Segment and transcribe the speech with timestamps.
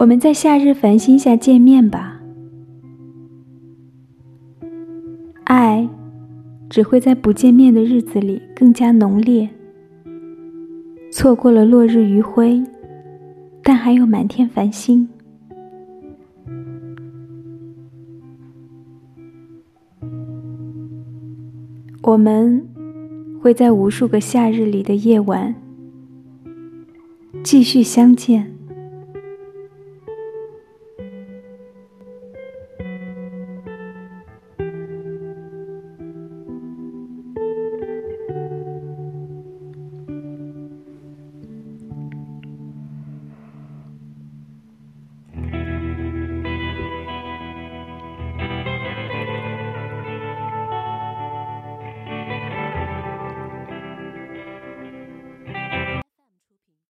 [0.00, 2.20] 我们在夏日繁星下见面吧。
[5.42, 5.88] 爱
[6.70, 9.48] 只会在不见面的日子里更加浓烈
[11.10, 12.62] 错过了落日余晖
[13.64, 15.08] 但还有满天繁星。
[22.02, 22.64] 我们
[23.42, 25.56] 会在无数个夏日里的夜晚
[27.42, 28.57] 继续相见。